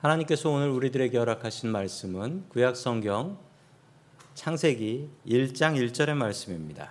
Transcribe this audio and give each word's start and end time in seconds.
하나님께서 0.00 0.48
오늘 0.48 0.70
우리들에게 0.70 1.18
허락하신 1.18 1.70
말씀은 1.70 2.48
구약 2.48 2.74
성경 2.74 3.38
창세기 4.32 5.10
1장 5.26 5.76
1절의 5.76 6.14
말씀입니다. 6.14 6.90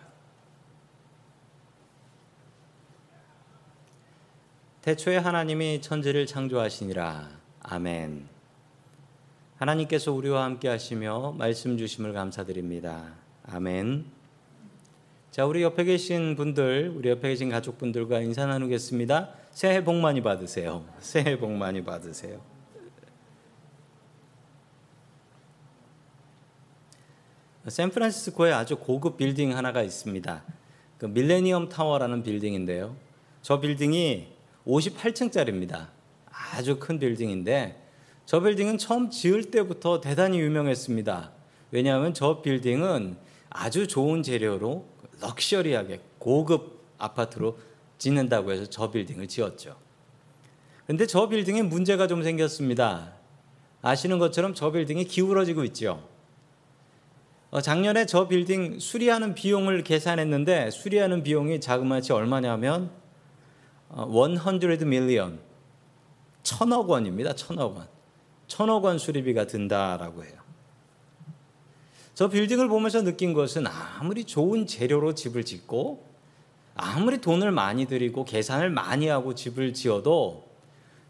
태초에 4.83 5.17
하나님이 5.17 5.82
천지를 5.82 6.27
창조하시니라. 6.27 7.30
아멘. 7.64 8.27
하나님께서 9.57 10.12
우리와 10.12 10.44
함께 10.44 10.68
하시며 10.68 11.32
말씀 11.32 11.80
주심을 11.80 12.14
감사드립니다. 12.14 13.16
아멘. 13.44 14.05
자, 15.32 15.48
우리 15.48 15.64
옆에 15.64 15.84
계신 15.84 16.36
분들, 16.36 16.94
우리 16.96 17.10
옆에 17.10 17.30
계신 17.30 17.50
가족분들과 17.50 18.21
인사 18.21 18.46
나누겠습니다. 18.46 19.34
새해 19.50 19.84
복 19.84 19.96
많이 19.96 20.21
받으세요. 20.21 20.86
새해 21.00 21.39
복 21.39 21.52
많이 21.54 21.84
받으세요. 21.84 22.59
샌프란시스코에 27.70 28.52
아주 28.52 28.78
고급 28.78 29.18
빌딩 29.18 29.55
하나가 29.55 29.84
있습니다. 29.84 30.44
그 30.98 31.05
밀레니엄 31.05 31.70
타워라는 31.70 32.23
빌딩인데요. 32.23 32.95
저 33.42 33.59
빌딩이 33.59 34.28
58층짜리입니다. 34.68 35.88
아주 36.54 36.78
큰 36.80 37.00
빌딩인데 37.00 37.82
저 38.26 38.40
빌딩은 38.42 38.78
처음 38.78 39.09
지을 39.09 39.52
때부터 39.52 40.02
대단히 40.02 40.40
유명했습니다. 40.40 41.32
왜냐하면 41.72 42.14
저 42.14 42.42
빌딩은 42.42 43.18
아주 43.50 43.88
좋은 43.88 44.23
재료로 44.23 44.86
럭셔리하게 45.22 46.02
고급 46.20 46.81
아파트로 46.98 47.58
짓는다고 47.98 48.52
해서 48.52 48.66
저 48.66 48.92
빌딩을 48.92 49.28
지었죠. 49.28 49.76
근데 50.86 51.06
저 51.06 51.30
빌딩에 51.30 51.62
문제가 51.62 52.08
좀 52.08 52.23
생겼습니다. 52.23 53.14
아시는 53.81 54.20
것처럼 54.20 54.54
저 54.54 54.72
빌딩이 54.72 55.06
기울어지고 55.06 55.64
있죠. 55.66 56.04
어, 57.52 57.61
작년에 57.61 58.05
저 58.05 58.28
빌딩 58.28 58.80
수리하는 58.80 59.33
비용을 59.33 59.83
계산했는데 59.83 60.69
수리하는 60.69 61.23
비용이 61.23 61.59
자그마치 61.59 62.14
얼마냐면 62.14 62.92
100 63.89 64.86
밀리언 64.86 65.39
천억 66.44 66.89
원입니다. 66.89 67.33
천억 67.36 67.77
원. 67.77 67.88
천억 68.47 68.83
원 68.83 68.97
수리비가 68.97 69.47
든다라고 69.47 70.23
해요. 70.23 70.33
저 72.14 72.27
빌딩을 72.27 72.67
보면서 72.67 73.03
느낀 73.03 73.33
것은 73.33 73.66
아무리 73.67 74.25
좋은 74.25 74.67
재료로 74.67 75.16
집을 75.16 75.45
짓고 75.45 76.05
아무리 76.75 77.20
돈을 77.20 77.52
많이 77.52 77.86
들이고 77.86 78.25
계산을 78.25 78.70
많이 78.70 79.08
하고 79.08 79.36
집을 79.36 79.73
지어도 79.73 80.47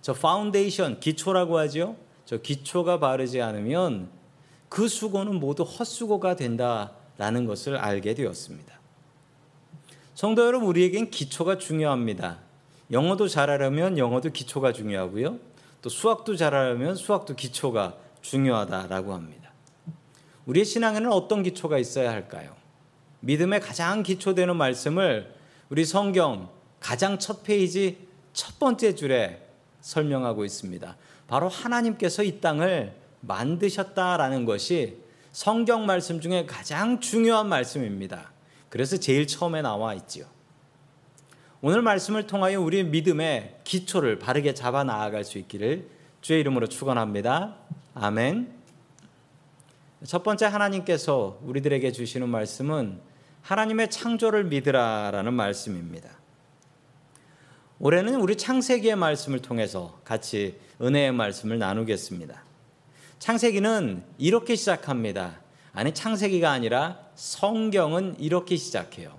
저 0.01 0.13
파운데이션 0.13 0.99
기초라고 0.99 1.57
하죠. 1.59 1.97
저 2.25 2.37
기초가 2.37 2.99
바르지 2.99 3.41
않으면 3.41 4.18
그 4.69 4.87
수고는 4.87 5.39
모두 5.39 5.63
헛수고가 5.63 6.35
된다라는 6.35 7.45
것을 7.45 7.75
알게 7.75 8.13
되었습니다. 8.13 8.79
성도 10.15 10.45
여러분, 10.45 10.67
우리에겐 10.67 11.09
기초가 11.09 11.57
중요합니다. 11.57 12.39
영어도 12.91 13.27
잘하려면 13.27 13.97
영어도 13.97 14.31
기초가 14.31 14.73
중요하고요. 14.73 15.39
또 15.81 15.89
수학도 15.89 16.35
잘하려면 16.35 16.95
수학도 16.95 17.35
기초가 17.35 17.97
중요하다라고 18.21 19.13
합니다. 19.13 19.51
우리의 20.45 20.65
신앙에는 20.65 21.11
어떤 21.11 21.43
기초가 21.43 21.77
있어야 21.77 22.11
할까요? 22.11 22.55
믿음의 23.21 23.61
가장 23.61 24.03
기초되는 24.03 24.55
말씀을 24.55 25.33
우리 25.69 25.85
성경 25.85 26.49
가장 26.79 27.19
첫 27.19 27.43
페이지 27.43 28.07
첫 28.33 28.59
번째 28.59 28.95
줄에 28.95 29.45
설명하고 29.81 30.45
있습니다. 30.45 30.97
바로 31.27 31.47
하나님께서 31.47 32.23
이 32.23 32.41
땅을 32.41 32.95
만드셨다라는 33.21 34.45
것이 34.45 34.97
성경 35.31 35.85
말씀 35.85 36.19
중에 36.19 36.45
가장 36.45 36.99
중요한 36.99 37.47
말씀입니다. 37.47 38.31
그래서 38.69 38.97
제일 38.97 39.27
처음에 39.27 39.61
나와 39.61 39.93
있지요. 39.95 40.25
오늘 41.61 41.81
말씀을 41.81 42.25
통하여 42.25 42.61
우리의 42.61 42.85
믿음의 42.85 43.59
기초를 43.63 44.19
바르게 44.19 44.53
잡아 44.53 44.83
나아갈 44.83 45.23
수 45.23 45.37
있기를 45.37 45.89
주의 46.21 46.39
이름으로 46.39 46.67
축원합니다. 46.67 47.55
아멘. 47.95 48.53
첫 50.05 50.23
번째 50.23 50.45
하나님께서 50.45 51.39
우리들에게 51.43 51.91
주시는 51.91 52.29
말씀은 52.29 53.01
하나님의 53.41 53.89
창조를 53.89 54.45
믿으라라는 54.45 55.33
말씀입니다. 55.33 56.09
올해는 57.79 58.15
우리 58.15 58.37
창세기의 58.37 58.95
말씀을 58.95 59.39
통해서 59.39 59.99
같이 60.03 60.59
은혜의 60.81 61.11
말씀을 61.13 61.59
나누겠습니다. 61.59 62.48
창세기는 63.19 64.01
이렇게 64.17 64.55
시작합니다. 64.55 65.41
아니 65.73 65.93
창세기가 65.93 66.49
아니라 66.49 66.99
성경은 67.15 68.15
이렇게 68.17 68.55
시작해요. 68.55 69.11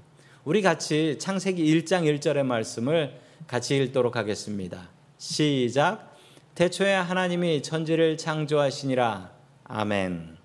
우리 0.44 0.62
같이 0.62 1.19
창세기 1.19 1.62
1장 1.62 2.05
1절의 2.05 2.44
말씀을 2.44 3.21
같이 3.47 3.77
읽도록 3.77 4.16
하겠습니다. 4.16 4.88
시작. 5.19 6.16
태초에 6.55 6.94
하나님이 6.94 7.62
천지를 7.62 8.16
창조하시니라. 8.16 9.31
아멘. 9.65 10.38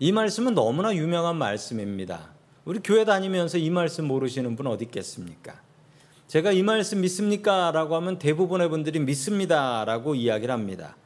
이 0.00 0.10
말씀은 0.10 0.54
너무나 0.54 0.92
유명한 0.92 1.36
말씀입니다. 1.36 2.30
우리 2.64 2.80
교회 2.80 3.04
다니면서 3.04 3.58
이 3.58 3.70
말씀 3.70 4.06
모르시는 4.06 4.56
분 4.56 4.66
어디 4.66 4.86
있겠습니까? 4.86 5.60
제가 6.26 6.50
이 6.50 6.64
말씀 6.64 7.00
믿습니까? 7.00 7.70
라고 7.70 7.94
하면 7.96 8.18
대부분의 8.18 8.68
분들이 8.70 8.98
믿습니다. 8.98 9.84
라고 9.84 10.16
이야기를 10.16 10.52
합니다. 10.52 10.96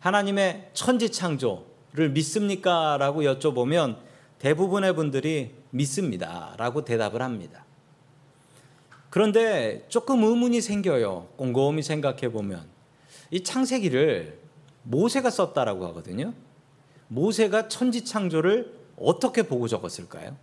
하나님의 0.00 0.70
천지 0.72 1.10
창조를 1.10 2.10
믿습니까? 2.12 2.96
라고 2.98 3.22
여쭤보면 3.22 3.96
대부분의 4.38 4.94
분들이 4.94 5.54
믿습니다. 5.70 6.54
라고 6.58 6.84
대답을 6.84 7.22
합니다. 7.22 7.64
그런데 9.10 9.86
조금 9.88 10.22
의문이 10.22 10.60
생겨요. 10.60 11.28
곰곰이 11.36 11.82
생각해 11.82 12.30
보면. 12.30 12.66
이 13.30 13.42
창세기를 13.42 14.38
모세가 14.82 15.30
썼다라고 15.30 15.86
하거든요. 15.88 16.32
모세가 17.08 17.68
천지 17.68 18.04
창조를 18.04 18.74
어떻게 18.98 19.42
보고 19.42 19.68
적었을까요? 19.68 20.36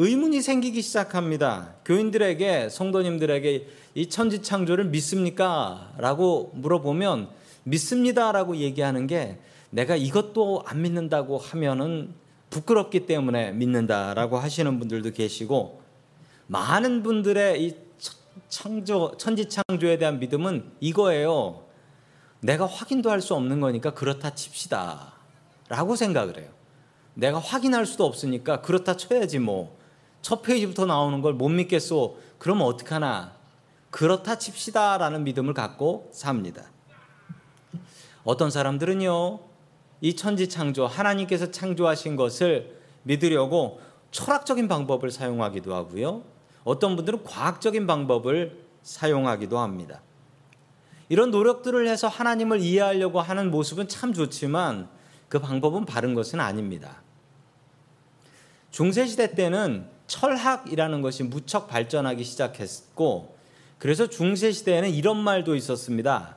의문이 0.00 0.42
생기기 0.42 0.80
시작합니다. 0.80 1.74
교인들에게, 1.84 2.68
성도님들에게 2.68 3.66
이 3.96 4.08
천지 4.08 4.42
창조를 4.42 4.84
믿습니까? 4.84 5.92
라고 5.98 6.52
물어보면 6.54 7.28
믿습니다. 7.64 8.30
라고 8.30 8.56
얘기하는 8.58 9.08
게 9.08 9.40
내가 9.70 9.96
이것도 9.96 10.62
안 10.66 10.82
믿는다고 10.82 11.38
하면은 11.38 12.14
부끄럽기 12.48 13.06
때문에 13.06 13.50
믿는다라고 13.50 14.38
하시는 14.38 14.78
분들도 14.78 15.10
계시고 15.10 15.82
많은 16.46 17.02
분들의 17.02 17.64
이 17.64 17.74
창조, 18.48 19.16
천지 19.18 19.48
창조에 19.48 19.98
대한 19.98 20.20
믿음은 20.20 20.74
이거예요. 20.78 21.64
내가 22.40 22.66
확인도 22.66 23.10
할 23.10 23.20
수 23.20 23.34
없는 23.34 23.60
거니까 23.60 23.94
그렇다 23.94 24.36
칩시다. 24.36 25.14
라고 25.68 25.96
생각을 25.96 26.38
해요. 26.38 26.50
내가 27.14 27.40
확인할 27.40 27.84
수도 27.84 28.04
없으니까 28.04 28.60
그렇다 28.60 28.96
쳐야지 28.96 29.40
뭐. 29.40 29.76
첫 30.22 30.42
페이지부터 30.42 30.86
나오는 30.86 31.20
걸 31.22 31.34
못 31.34 31.48
믿겠소. 31.48 32.18
그러면 32.38 32.66
어떡하나. 32.66 33.32
그렇다 33.90 34.38
칩시다. 34.38 34.98
라는 34.98 35.24
믿음을 35.24 35.54
갖고 35.54 36.10
삽니다. 36.12 36.64
어떤 38.24 38.50
사람들은요, 38.50 39.40
이 40.00 40.14
천지 40.16 40.48
창조, 40.48 40.86
하나님께서 40.86 41.50
창조하신 41.50 42.16
것을 42.16 42.78
믿으려고 43.04 43.80
철학적인 44.10 44.68
방법을 44.68 45.10
사용하기도 45.10 45.74
하고요. 45.74 46.22
어떤 46.64 46.96
분들은 46.96 47.24
과학적인 47.24 47.86
방법을 47.86 48.64
사용하기도 48.82 49.58
합니다. 49.58 50.02
이런 51.08 51.30
노력들을 51.30 51.88
해서 51.88 52.06
하나님을 52.06 52.60
이해하려고 52.60 53.20
하는 53.20 53.50
모습은 53.50 53.88
참 53.88 54.12
좋지만 54.12 54.88
그 55.28 55.38
방법은 55.38 55.86
바른 55.86 56.14
것은 56.14 56.40
아닙니다. 56.40 57.02
중세시대 58.70 59.34
때는 59.34 59.88
철학이라는 60.08 61.02
것이 61.02 61.22
무척 61.22 61.68
발전하기 61.68 62.24
시작했고 62.24 63.36
그래서 63.78 64.08
중세 64.08 64.50
시대에는 64.50 64.90
이런 64.90 65.16
말도 65.16 65.54
있었습니다. 65.54 66.36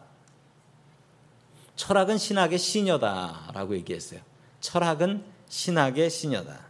철학은 1.75 2.19
신학의 2.19 2.59
시녀다라고 2.59 3.75
얘기했어요. 3.77 4.19
철학은 4.59 5.23
신학의 5.50 6.12
시녀다. 6.12 6.68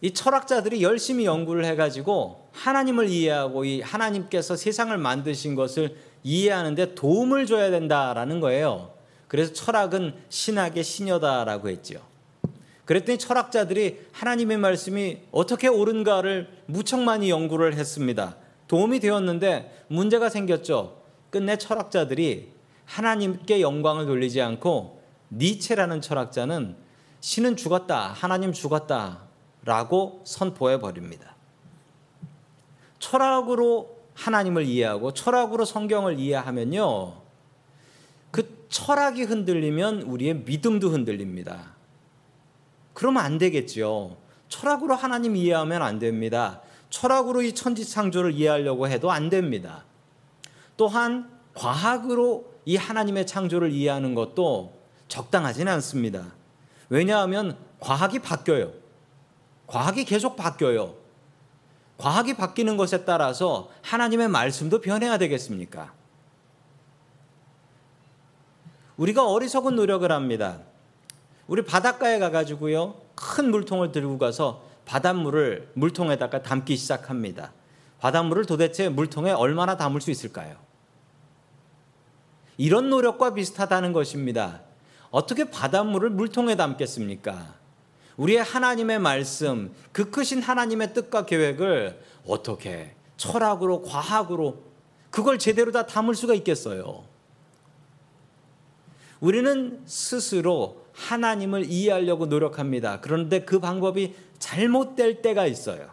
이 0.00 0.12
철학자들이 0.12 0.82
열심히 0.82 1.26
연구를 1.26 1.64
해가지고 1.66 2.48
하나님을 2.52 3.08
이해하고 3.08 3.64
이 3.64 3.80
하나님께서 3.80 4.56
세상을 4.56 4.96
만드신 4.96 5.54
것을 5.54 5.96
이해하는데 6.22 6.94
도움을 6.94 7.46
줘야 7.46 7.70
된다라는 7.70 8.40
거예요. 8.40 8.94
그래서 9.28 9.52
철학은 9.52 10.14
신학의 10.28 10.84
시녀다라고 10.84 11.68
했죠. 11.68 12.13
그랬더니 12.84 13.18
철학자들이 13.18 14.00
하나님의 14.12 14.58
말씀이 14.58 15.18
어떻게 15.30 15.68
옳은가를 15.68 16.48
무척 16.66 17.00
많이 17.00 17.30
연구를 17.30 17.74
했습니다. 17.74 18.36
도움이 18.68 19.00
되었는데 19.00 19.84
문제가 19.88 20.28
생겼죠. 20.28 21.02
끝내 21.30 21.56
철학자들이 21.56 22.52
하나님께 22.84 23.60
영광을 23.60 24.06
돌리지 24.06 24.40
않고 24.40 25.02
니체라는 25.30 26.00
철학자는 26.00 26.76
신은 27.20 27.56
죽었다, 27.56 28.08
하나님 28.08 28.52
죽었다 28.52 29.22
라고 29.64 30.20
선포해 30.24 30.78
버립니다. 30.78 31.34
철학으로 32.98 33.98
하나님을 34.14 34.64
이해하고 34.64 35.12
철학으로 35.12 35.64
성경을 35.64 36.18
이해하면요. 36.18 37.14
그 38.30 38.66
철학이 38.68 39.22
흔들리면 39.22 40.02
우리의 40.02 40.34
믿음도 40.44 40.90
흔들립니다. 40.90 41.73
그러면 42.94 43.24
안 43.24 43.38
되겠죠. 43.38 44.16
철학으로 44.48 44.94
하나님 44.94 45.36
이해하면 45.36 45.82
안 45.82 45.98
됩니다. 45.98 46.62
철학으로 46.88 47.42
이 47.42 47.54
천지 47.54 47.84
창조를 47.84 48.32
이해하려고 48.32 48.88
해도 48.88 49.10
안 49.10 49.28
됩니다. 49.28 49.84
또한 50.76 51.30
과학으로 51.54 52.52
이 52.64 52.76
하나님의 52.76 53.26
창조를 53.26 53.70
이해하는 53.72 54.14
것도 54.14 54.72
적당하지는 55.08 55.72
않습니다. 55.74 56.32
왜냐하면 56.88 57.56
과학이 57.80 58.20
바뀌어요. 58.20 58.72
과학이 59.66 60.04
계속 60.04 60.36
바뀌어요. 60.36 60.94
과학이 61.98 62.34
바뀌는 62.34 62.76
것에 62.76 63.04
따라서 63.04 63.70
하나님의 63.82 64.28
말씀도 64.28 64.80
변해야 64.80 65.18
되겠습니까? 65.18 65.92
우리가 68.96 69.28
어리석은 69.28 69.74
노력을 69.74 70.10
합니다. 70.10 70.60
우리 71.46 71.64
바닷가에 71.64 72.18
가가지고요, 72.18 72.94
큰 73.14 73.50
물통을 73.50 73.92
들고 73.92 74.18
가서 74.18 74.64
바닷물을 74.86 75.70
물통에다가 75.74 76.42
담기 76.42 76.76
시작합니다. 76.76 77.52
바닷물을 78.00 78.44
도대체 78.46 78.88
물통에 78.88 79.30
얼마나 79.30 79.76
담을 79.76 80.00
수 80.00 80.10
있을까요? 80.10 80.56
이런 82.56 82.90
노력과 82.90 83.34
비슷하다는 83.34 83.92
것입니다. 83.92 84.60
어떻게 85.10 85.44
바닷물을 85.44 86.10
물통에 86.10 86.56
담겠습니까? 86.56 87.54
우리의 88.16 88.42
하나님의 88.42 88.98
말씀, 89.00 89.74
그 89.92 90.10
크신 90.10 90.42
하나님의 90.42 90.94
뜻과 90.94 91.26
계획을 91.26 92.00
어떻게 92.26 92.94
철학으로, 93.16 93.82
과학으로 93.82 94.62
그걸 95.10 95.38
제대로 95.38 95.72
다 95.72 95.86
담을 95.86 96.14
수가 96.14 96.34
있겠어요? 96.34 97.04
우리는 99.24 99.80
스스로 99.86 100.84
하나님을 100.92 101.64
이해하려고 101.70 102.26
노력합니다. 102.26 103.00
그런데 103.00 103.40
그 103.40 103.58
방법이 103.58 104.14
잘못될 104.38 105.22
때가 105.22 105.46
있어요. 105.46 105.88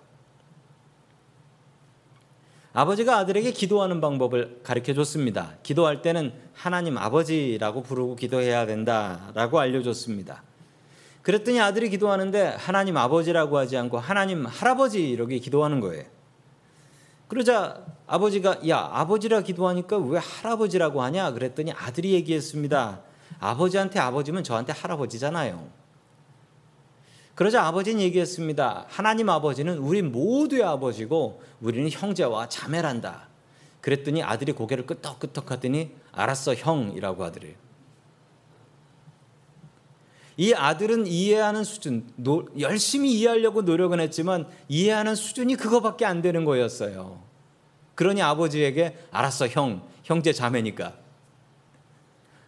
아버지가 2.74 3.20
아들에게 3.20 3.52
기도하는 3.52 4.02
방법을 4.02 4.60
가르쳐 4.64 4.94
줬습니다. 4.94 5.54
기도할 5.64 6.02
때는 6.02 6.34
하나님 6.54 6.98
아버지라고 6.98 7.84
부르고 7.84 8.18
기도해야 8.18 8.66
된다라고 8.66 9.60
알려줬습니다. 9.60 10.44
그랬더니 11.22 11.62
아들이 11.62 11.90
기도하는데 11.90 12.56
하나님 12.58 12.98
아버지라고 12.98 13.58
하지 13.58 13.78
않고 13.78 13.98
하나님 13.98 14.46
할아버지 14.46 15.10
이렇게 15.10 15.40
기도하는 15.40 15.80
거예요. 15.80 16.04
그러자 17.30 17.86
아버지가 18.08 18.68
야 18.68 18.90
아버지라 18.92 19.40
기도하니까 19.40 20.00
왜 20.00 20.20
할아버지라고 20.20 21.02
하냐 21.02 21.32
그랬더니 21.32 21.72
아들이 21.72 22.12
얘기했습니다. 22.12 23.11
아버지한테 23.40 24.00
아버지면 24.00 24.44
저한테 24.44 24.74
할아버지잖아요. 24.74 25.82
그러자 27.36 27.64
아버지는 27.66 28.02
얘기했습니다. 28.02 28.86
하나님 28.88 29.30
아버지는 29.30 29.78
우리 29.78 30.02
모두의 30.02 30.64
아버지고 30.64 31.42
우리는 31.60 31.90
형제와 31.90 32.50
자매란다. 32.50 33.30
그랬더니 33.82 34.22
아들이 34.22 34.52
고개를 34.52 34.86
끄덕끄덕 34.86 35.52
하더니 35.52 35.92
알았어 36.12 36.54
형이라고 36.54 37.24
하더래요. 37.24 37.56
이 40.38 40.54
아들은 40.54 41.08
이해하는 41.08 41.64
수준, 41.64 42.08
노, 42.16 42.48
열심히 42.60 43.12
이해하려고 43.14 43.64
노력은 43.64 44.00
했지만 44.00 44.48
이해하는 44.70 45.16
수준이 45.16 45.56
그거밖에 45.56 46.06
안 46.06 46.22
되는 46.22 46.46
거였어요. 46.46 47.22
그러니 47.96 48.22
아버지에게 48.22 48.98
알았어 49.12 49.48
형, 49.48 49.84
형제 50.04 50.32
자매니까. 50.34 51.01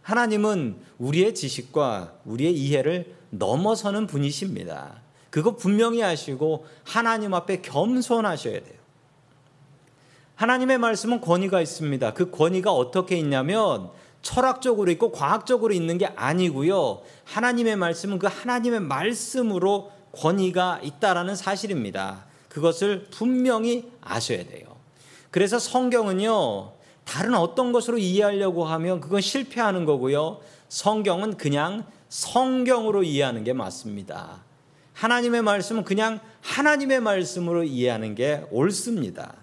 하나님은 0.03 0.75
우리의 0.99 1.33
지식과 1.33 2.13
우리의 2.25 2.53
이해를 2.53 3.15
넘어서는 3.31 4.05
분이십니다. 4.07 5.01
그거 5.29 5.55
분명히 5.55 6.03
아시고 6.03 6.67
하나님 6.83 7.33
앞에 7.33 7.61
겸손하셔야 7.61 8.61
돼요. 8.61 8.83
하나님의 10.35 10.77
말씀은 10.77 11.21
권위가 11.21 11.61
있습니다. 11.61 12.13
그 12.13 12.29
권위가 12.29 12.71
어떻게 12.71 13.17
있냐면 13.17 13.89
철학적으로 14.21 14.91
있고 14.91 15.11
과학적으로 15.11 15.73
있는 15.73 15.97
게 15.97 16.05
아니고요. 16.05 17.01
하나님의 17.25 17.75
말씀은 17.77 18.19
그 18.19 18.27
하나님의 18.27 18.81
말씀으로 18.81 19.91
권위가 20.13 20.81
있다라는 20.83 21.35
사실입니다. 21.35 22.25
그것을 22.49 23.07
분명히 23.09 23.91
아셔야 24.01 24.45
돼요. 24.45 24.67
그래서 25.31 25.57
성경은요. 25.59 26.71
다른 27.05 27.33
어떤 27.35 27.71
것으로 27.71 27.97
이해하려고 27.97 28.65
하면 28.65 29.01
그건 29.01 29.21
실패하는 29.21 29.85
거고요. 29.85 30.39
성경은 30.69 31.37
그냥 31.37 31.85
성경으로 32.09 33.03
이해하는 33.03 33.43
게 33.43 33.53
맞습니다. 33.53 34.43
하나님의 34.93 35.41
말씀은 35.41 35.83
그냥 35.83 36.19
하나님의 36.41 37.01
말씀으로 37.01 37.63
이해하는 37.63 38.15
게 38.15 38.45
옳습니다. 38.51 39.35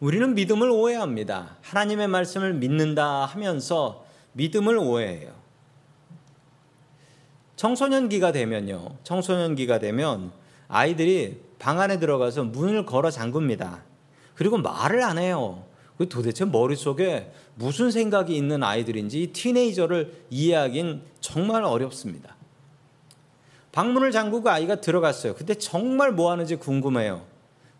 우리는 0.00 0.34
믿음을 0.34 0.68
오해합니다. 0.70 1.56
하나님의 1.62 2.08
말씀을 2.08 2.54
믿는다 2.54 3.24
하면서 3.24 4.04
믿음을 4.32 4.76
오해해요. 4.76 5.32
청소년기가 7.56 8.32
되면요. 8.32 8.96
청소년기가 9.04 9.78
되면 9.78 10.32
아이들이 10.68 11.40
방 11.58 11.80
안에 11.80 11.98
들어가서 11.98 12.44
문을 12.44 12.84
걸어 12.84 13.10
잠굽니다. 13.10 13.82
그리고 14.34 14.58
말을 14.58 15.02
안 15.02 15.18
해요. 15.18 15.64
그 15.96 16.08
도대체 16.08 16.44
머릿속에 16.44 17.32
무슨 17.54 17.90
생각이 17.90 18.36
있는 18.36 18.62
아이들인지 18.62 19.28
티네이저를 19.32 20.24
이해하긴 20.30 21.02
정말 21.20 21.62
어렵습니다. 21.62 22.36
방문을 23.72 24.12
잠그고 24.12 24.48
아이가 24.48 24.80
들어갔어요. 24.80 25.34
근데 25.34 25.54
정말 25.54 26.12
뭐 26.12 26.30
하는지 26.30 26.56
궁금해요. 26.56 27.26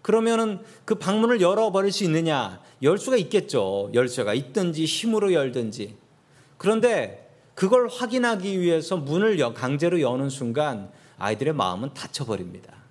그러면은 0.02 0.60
그 0.84 0.96
방문을 0.96 1.40
열어버릴 1.40 1.90
수 1.90 2.04
있느냐? 2.04 2.60
열 2.82 2.98
수가 2.98 3.16
있겠죠. 3.16 3.90
열쇠가 3.94 4.34
있든지 4.34 4.84
힘으로 4.84 5.32
열든지. 5.32 5.96
그런데 6.58 7.30
그걸 7.54 7.88
확인하기 7.88 8.60
위해서 8.60 8.96
문을 8.96 9.38
강제로 9.54 10.00
여는 10.00 10.28
순간 10.28 10.90
아이들의 11.16 11.54
마음은 11.54 11.94
닫혀버립니다. 11.94 12.83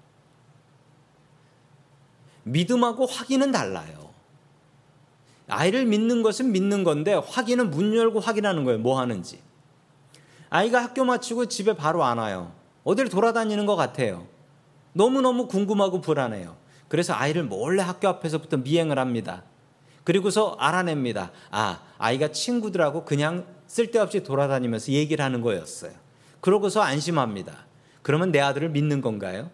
믿음하고 2.44 3.06
확인은 3.06 3.52
달라요. 3.52 4.10
아이를 5.48 5.86
믿는 5.86 6.24
것은 6.24 6.52
믿는 6.52 6.84
건데 6.84 7.14
확인은 7.14 7.70
문 7.70 7.96
열고 7.96 8.20
확인하는 8.20 8.64
거예요. 8.64 8.80
뭐 8.80 9.00
하는지. 9.00 9.40
아이가 10.50 10.84
학교 10.84 11.04
마치고 11.04 11.48
집에 11.48 11.76
바로 11.76 12.04
안 12.04 12.18
와요. 12.18 12.52
어디를 12.84 13.10
돌아다니는 13.10 13.66
것 13.66 13.76
같아요. 13.76 14.28
너무너무 14.94 15.48
궁금하고 15.48 16.02
불안해요. 16.02 16.56
그래서 16.88 17.14
아이를 17.14 17.44
몰래 17.44 17.82
학교 17.82 18.08
앞에서부터 18.08 18.58
미행을 18.58 19.00
합니다. 19.00 19.44
그리고서 20.04 20.56
알아냅니다. 20.60 21.32
아, 21.50 21.80
아이가 21.98 22.32
친구들하고 22.32 23.06
그냥 23.06 23.46
쓸데없이 23.68 24.24
돌아다니면서 24.24 24.92
얘기를 24.92 25.24
하는 25.24 25.42
거였어요. 25.42 25.92
그러고서 26.42 26.82
안심합니다. 26.82 27.66
그러면 28.02 28.32
내 28.32 28.40
아들을 28.40 28.70
믿는 28.70 29.02
건가요? 29.02 29.50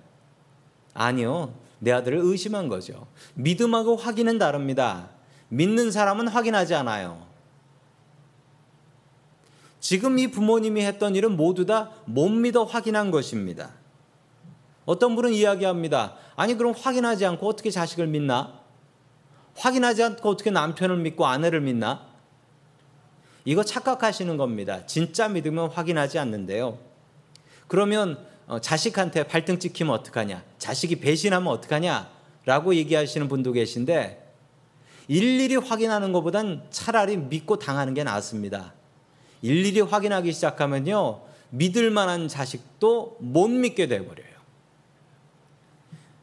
아니요. 0.94 1.54
내 1.80 1.92
아들을 1.92 2.20
의심한 2.22 2.68
거죠. 2.68 3.08
믿음하고 3.36 3.96
확인은 3.96 4.38
다릅니다. 4.38 5.10
믿는 5.50 5.92
사람은 5.92 6.28
확인하지 6.28 6.76
않아요. 6.76 7.28
지금 9.80 10.20
이 10.20 10.30
부모님이 10.30 10.82
했던 10.86 11.16
일은 11.16 11.36
모두 11.38 11.66
다 11.66 11.92
못 12.06 12.30
믿어 12.30 12.64
확인한 12.66 13.12
것입니다. 13.12 13.72
어떤 14.86 15.16
분은 15.16 15.32
이야기합니다. 15.34 16.16
아니, 16.36 16.56
그럼 16.56 16.74
확인하지 16.76 17.26
않고 17.26 17.48
어떻게 17.48 17.70
자식을 17.70 18.08
믿나? 18.08 18.60
확인하지 19.56 20.04
않고 20.04 20.30
어떻게 20.30 20.52
남편을 20.52 20.98
믿고 20.98 21.26
아내를 21.26 21.62
믿나? 21.62 22.08
이거 23.46 23.64
착각하시는 23.64 24.36
겁니다. 24.38 24.86
진짜 24.86 25.28
믿으면 25.30 25.70
확인하지 25.70 26.20
않는데요. 26.20 26.78
그러면 27.68 28.18
어, 28.18 28.39
자식한테 28.62 29.24
발등 29.24 29.60
찍히면 29.60 29.94
어떡하냐? 29.94 30.44
자식이 30.58 31.00
배신하면 31.00 31.54
어떡하냐? 31.54 32.10
라고 32.46 32.74
얘기하시는 32.74 33.28
분도 33.28 33.52
계신데 33.52 34.28
일일이 35.08 35.56
확인하는 35.56 36.12
것보단 36.12 36.64
차라리 36.72 37.18
믿고 37.18 37.60
당하는 37.60 37.94
게 37.94 38.04
낫습니다. 38.04 38.74
일일이 39.42 39.82
확인하기 39.82 40.32
시작하면요. 40.32 41.22
믿을 41.52 41.92
만한 41.92 42.28
자식도 42.28 43.18
못 43.20 43.48
믿게 43.48 43.88
돼버려요. 43.88 44.30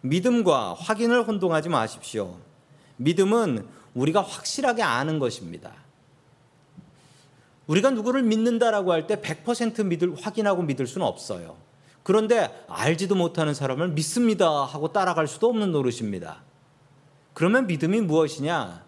믿음과 0.02 0.74
확인을 0.74 1.26
혼동하지 1.26 1.68
마십시오. 1.68 2.38
믿음은 2.96 3.66
우리가 3.94 4.22
확실하게 4.22 4.82
아는 4.82 5.18
것입니다. 5.18 5.72
우리가 7.66 7.90
누구를 7.90 8.22
믿는다라고 8.22 8.92
할 8.92 9.06
때 9.06 9.16
100% 9.16 9.84
믿을 9.84 10.14
확인하고 10.20 10.62
믿을 10.62 10.86
수는 10.86 11.06
없어요. 11.06 11.56
그런데 12.06 12.64
알지도 12.68 13.16
못하는 13.16 13.52
사람을 13.52 13.88
믿습니다 13.88 14.48
하고 14.62 14.92
따라갈 14.92 15.26
수도 15.26 15.48
없는 15.48 15.72
노릇입니다. 15.72 16.44
그러면 17.34 17.66
믿음이 17.66 18.00
무엇이냐? 18.02 18.84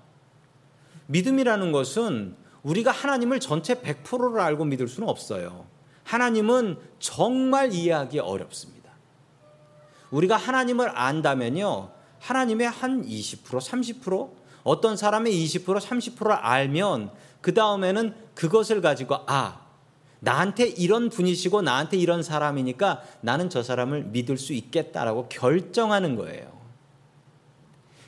믿음이라는 1.07 1.73
것은 1.73 2.37
우리가 2.63 2.93
하나님을 2.93 3.41
전체 3.41 3.75
100%를 3.75 4.41
알고 4.41 4.67
믿을 4.67 4.87
수는 4.87 5.09
없어요. 5.09 5.67
하나님은 6.05 6.79
정말 7.01 7.73
이해하기 7.73 8.21
어렵습니다. 8.21 8.93
우리가 10.13 10.37
하나님을 10.37 10.97
안다면요. 10.97 11.91
하나님의 12.21 12.71
한 12.71 13.05
20%, 13.05 13.43
30%, 14.01 14.31
어떤 14.63 14.97
사람의 14.97 15.33
20%, 15.33 15.81
30%를 15.81 16.35
알면 16.35 17.11
그 17.41 17.53
다음에는 17.53 18.15
그것을 18.37 18.81
가지고 18.81 19.17
아, 19.27 19.68
나한테 20.21 20.67
이런 20.67 21.11
분이시고 21.11 21.63
나한테 21.63 21.97
이런 21.97 22.23
사람이니까 22.23 23.03
나는 23.21 23.51
저 23.51 23.63
사람을 23.63 24.05
믿을 24.05 24.37
수 24.37 24.53
있겠다라고 24.53 25.29
결정하는 25.29 26.17
거예요. 26.17 26.59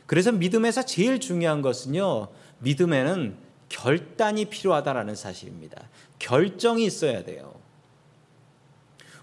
그래서 0.06 0.32
믿음에서 0.32 0.82
제일 0.82 1.20
중요한 1.20 1.62
것은요, 1.62 2.28
믿음에는 2.58 3.36
결단이 3.68 4.46
필요하다라는 4.46 5.14
사실입니다. 5.14 5.88
결정이 6.18 6.84
있어야 6.84 7.22
돼요. 7.22 7.54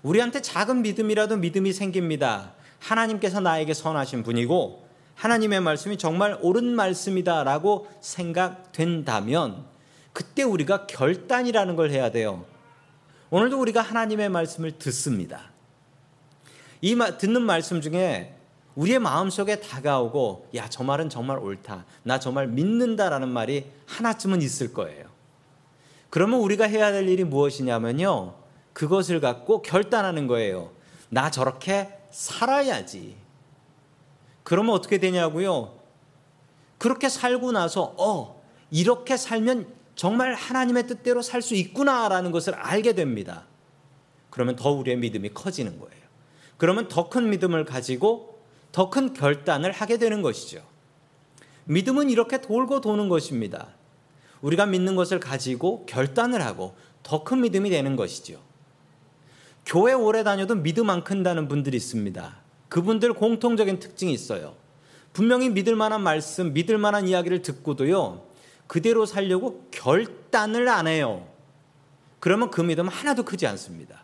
우리한테 0.01 0.41
작은 0.41 0.82
믿음이라도 0.84 1.38
믿음이 1.38 1.74
생깁니다. 1.74 2.53
하나님께서 2.79 3.41
나에게 3.41 3.74
선하신 3.74 4.24
분이고 4.24 4.88
하나님의 5.15 5.60
말씀이 5.62 5.98
정말 5.98 6.38
옳은 6.41 6.63
말씀이다라고 6.75 7.88
생각된다면 8.00 9.65
그때 10.13 10.44
우리가 10.44 10.88
결단이라는 10.88 11.75
걸 11.75 11.91
해야 11.91 12.12
돼요. 12.12 12.46
오늘도 13.29 13.60
우리가 13.60 13.81
하나님의 13.81 14.29
말씀을 14.29 14.77
듣습니다. 14.79 15.51
이 16.81 16.96
듣는 17.17 17.41
말씀 17.41 17.81
중에 17.81 18.34
우리의 18.75 19.00
마음속에 19.00 19.60
다가오고 19.60 20.50
야, 20.55 20.69
저 20.69 20.84
말은 20.84 21.10
정말 21.10 21.39
옳다. 21.39 21.86
나 22.03 22.19
정말 22.19 22.48
믿는다라는 22.48 23.27
말이 23.27 23.65
하나쯤은 23.88 24.41
있을 24.41 24.74
거예요. 24.74 25.07
그러면 26.10 26.39
우리가 26.39 26.65
해야 26.65 26.91
될 26.91 27.10
일이 27.10 27.24
무엇이냐면요. 27.24 28.36
그것을 28.74 29.19
갖고 29.19 29.62
결단하는 29.62 30.27
거예요. 30.27 30.72
나 31.10 31.31
저렇게 31.31 31.89
살아야지. 32.12 33.17
그러면 34.43 34.75
어떻게 34.75 35.00
되냐고요? 35.00 35.77
그렇게 36.77 37.10
살고 37.10 37.51
나서 37.51 37.93
어, 37.98 38.41
이렇게 38.72 39.17
살면 39.17 39.76
정말 39.97 40.35
하나님의 40.35 40.85
뜻대로 40.87 41.21
살 41.21 41.41
수 41.41 41.55
있구나라는 41.55 42.31
것을 42.31 42.53
알게 42.53 42.93
됩니다. 42.93 43.45
그러면 44.29 44.55
더 44.55 44.71
우리의 44.71 44.95
믿음이 44.97 45.31
커지는 45.33 45.79
거예요. 45.79 46.03
그러면 46.57 46.87
더 46.87 47.09
큰 47.09 47.29
믿음을 47.29 47.65
가지고 47.65 48.39
더 48.71 48.89
큰 48.91 49.13
결단을 49.13 49.71
하게 49.71 49.97
되는 49.97 50.21
것이죠. 50.21 50.63
믿음은 51.65 52.11
이렇게 52.11 52.39
돌고 52.39 52.79
도는 52.81 53.09
것입니다. 53.09 53.69
우리가 54.41 54.67
믿는 54.67 54.95
것을 54.95 55.19
가지고 55.19 55.85
결단을 55.87 56.45
하고 56.45 56.75
더 57.01 57.23
큰 57.23 57.41
믿음이 57.41 57.71
되는 57.71 57.95
것이죠. 57.95 58.39
교회 59.65 59.93
오래 59.93 60.23
다녀도 60.23 60.53
믿음 60.53 60.91
안 60.91 61.03
큰다는 61.03 61.47
분들이 61.47 61.75
있습니다. 61.75 62.37
그분들 62.69 63.13
공통적인 63.13 63.79
특징이 63.79 64.13
있어요. 64.13 64.55
분명히 65.11 65.49
믿을 65.49 65.75
만한 65.75 66.03
말씀, 66.03 66.53
믿을 66.53 66.77
만한 66.77 67.07
이야기를 67.07 67.41
듣고도요, 67.41 68.26
그대로 68.67 69.05
살려고 69.05 69.67
결단을 69.71 70.67
안 70.69 70.88
해요. 70.88 71.27
그러면 72.19 72.51
그 72.51 72.62
믿음은 72.62 72.91
하나도 72.91 73.24
크지 73.24 73.47
않습니다. 73.47 74.03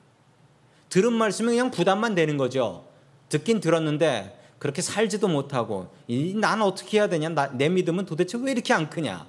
들은 0.89 1.11
말씀이 1.13 1.49
그냥 1.49 1.71
부담만 1.71 2.15
되는 2.15 2.37
거죠. 2.37 2.85
듣긴 3.29 3.59
들었는데 3.59 4.39
그렇게 4.59 4.81
살지도 4.81 5.27
못하고 5.27 5.93
난 6.35 6.61
어떻게 6.61 6.97
해야 6.97 7.09
되냐? 7.09 7.29
나, 7.29 7.47
내 7.51 7.67
믿음은 7.67 8.05
도대체 8.05 8.37
왜 8.37 8.51
이렇게 8.51 8.73
안 8.73 8.89
크냐? 8.89 9.27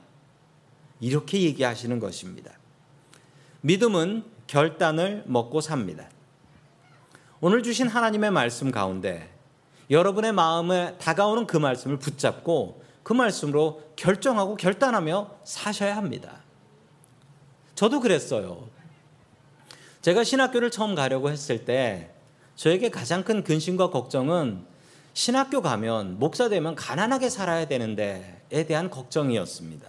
이렇게 1.01 1.43
얘기하시는 1.43 1.99
것입니다. 1.99 2.53
믿음은 3.63 4.25
결단을 4.47 5.25
먹고 5.27 5.61
삽니다. 5.61 6.09
오늘 7.41 7.63
주신 7.63 7.89
하나님의 7.89 8.31
말씀 8.31 8.71
가운데 8.71 9.31
여러분의 9.91 10.33
마음에 10.33 10.97
다가오는 10.99 11.47
그 11.47 11.57
말씀을 11.57 11.99
붙잡고 11.99 12.84
그 13.05 13.13
말씀으로 13.13 13.83
결정하고 13.95 14.57
결단하며 14.57 15.31
사셔야 15.45 15.97
합니다. 15.97 16.41
저도 17.77 18.01
그랬어요. 18.01 18.67
제가 20.01 20.25
신학교를 20.25 20.71
처음 20.71 20.95
가려고 20.95 21.31
했을 21.31 21.65
때 21.65 22.11
저에게 22.57 22.91
가장 22.91 23.23
큰 23.23 23.45
근심과 23.45 23.91
걱정은 23.91 24.65
신학교 25.13 25.61
가면 25.63 26.19
목사 26.19 26.49
되면 26.49 26.75
가난하게 26.75 27.31
살아야 27.31 27.67
되는데에 27.67 28.67
대한 28.67 28.91
걱정이었습니다. 28.91 29.89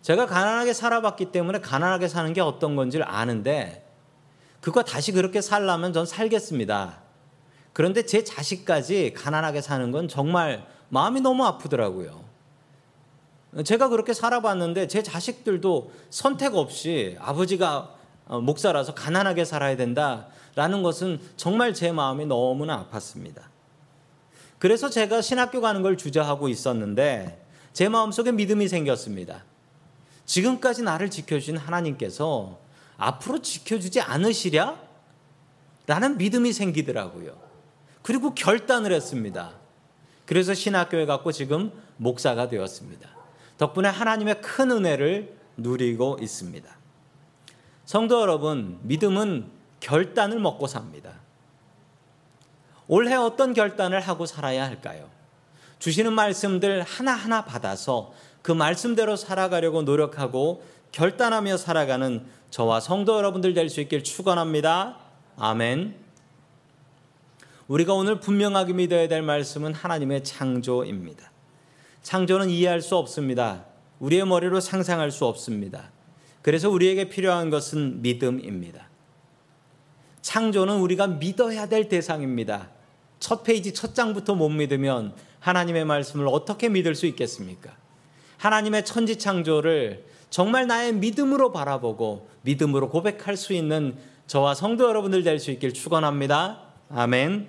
제가 0.00 0.26
가난하게 0.26 0.72
살아봤기 0.72 1.26
때문에 1.26 1.60
가난하게 1.60 2.08
사는 2.08 2.32
게 2.32 2.40
어떤 2.40 2.74
건지를 2.74 3.06
아는데 3.08 3.86
그거 4.60 4.82
다시 4.82 5.12
그렇게 5.12 5.40
살라면 5.40 5.92
전 5.92 6.06
살겠습니다. 6.06 7.02
그런데 7.72 8.04
제 8.06 8.24
자식까지 8.24 9.12
가난하게 9.14 9.60
사는 9.60 9.90
건 9.90 10.08
정말 10.08 10.66
마음이 10.92 11.22
너무 11.22 11.46
아프더라고요. 11.46 12.22
제가 13.64 13.88
그렇게 13.88 14.12
살아봤는데 14.12 14.88
제 14.88 15.02
자식들도 15.02 15.90
선택 16.10 16.54
없이 16.54 17.16
아버지가 17.18 17.94
어, 18.26 18.40
목사라서 18.42 18.92
가난하게 18.92 19.46
살아야 19.46 19.74
된다라는 19.76 20.82
것은 20.82 21.18
정말 21.38 21.72
제 21.72 21.92
마음이 21.92 22.26
너무나 22.26 22.86
아팠습니다. 22.86 23.40
그래서 24.58 24.90
제가 24.90 25.22
신학교 25.22 25.62
가는 25.62 25.80
걸 25.80 25.96
주저하고 25.96 26.50
있었는데 26.50 27.42
제 27.72 27.88
마음속에 27.88 28.30
믿음이 28.30 28.68
생겼습니다. 28.68 29.44
지금까지 30.26 30.82
나를 30.82 31.10
지켜주신 31.10 31.56
하나님께서 31.56 32.58
앞으로 32.98 33.40
지켜주지 33.40 34.02
않으시랴? 34.02 34.76
라는 35.86 36.18
믿음이 36.18 36.52
생기더라고요. 36.52 37.34
그리고 38.02 38.34
결단을 38.34 38.92
했습니다. 38.92 39.61
그래서 40.32 40.54
신학교에 40.54 41.04
갖고 41.04 41.30
지금 41.30 41.70
목사가 41.98 42.48
되었습니다. 42.48 43.06
덕분에 43.58 43.90
하나님의 43.90 44.40
큰 44.40 44.70
은혜를 44.70 45.36
누리고 45.58 46.16
있습니다. 46.22 46.74
성도 47.84 48.18
여러분, 48.22 48.78
믿음은 48.80 49.50
결단을 49.80 50.40
먹고 50.40 50.68
삽니다. 50.68 51.16
올해 52.88 53.14
어떤 53.14 53.52
결단을 53.52 54.00
하고 54.00 54.24
살아야 54.24 54.64
할까요? 54.64 55.10
주시는 55.80 56.14
말씀들 56.14 56.82
하나하나 56.82 57.44
받아서 57.44 58.14
그 58.40 58.52
말씀대로 58.52 59.16
살아가려고 59.16 59.82
노력하고 59.82 60.64
결단하며 60.92 61.58
살아가는 61.58 62.24
저와 62.48 62.80
성도 62.80 63.18
여러분들 63.18 63.52
될 63.52 63.68
수 63.68 63.82
있길 63.82 64.02
축원합니다. 64.02 64.96
아멘. 65.36 66.01
우리가 67.68 67.94
오늘 67.94 68.20
분명하게 68.20 68.72
믿어야 68.72 69.08
될 69.08 69.22
말씀은 69.22 69.74
하나님의 69.74 70.24
창조입니다. 70.24 71.30
창조는 72.02 72.50
이해할 72.50 72.80
수 72.80 72.96
없습니다. 72.96 73.66
우리의 74.00 74.26
머리로 74.26 74.60
상상할 74.60 75.10
수 75.10 75.26
없습니다. 75.26 75.90
그래서 76.42 76.68
우리에게 76.68 77.08
필요한 77.08 77.50
것은 77.50 78.02
믿음입니다. 78.02 78.88
창조는 80.22 80.78
우리가 80.78 81.06
믿어야 81.06 81.66
될 81.66 81.88
대상입니다. 81.88 82.70
첫 83.20 83.44
페이지 83.44 83.72
첫 83.72 83.94
장부터 83.94 84.34
못 84.34 84.48
믿으면 84.48 85.14
하나님의 85.38 85.84
말씀을 85.84 86.26
어떻게 86.28 86.68
믿을 86.68 86.94
수 86.96 87.06
있겠습니까? 87.06 87.70
하나님의 88.38 88.84
천지 88.84 89.16
창조를 89.18 90.04
정말 90.30 90.66
나의 90.66 90.94
믿음으로 90.94 91.52
바라보고 91.52 92.28
믿음으로 92.42 92.88
고백할 92.88 93.36
수 93.36 93.52
있는 93.52 93.96
저와 94.26 94.54
성도 94.54 94.88
여러분들 94.88 95.22
될 95.22 95.38
수 95.38 95.52
있길 95.52 95.74
축원합니다. 95.74 96.71
아멘. 96.94 97.48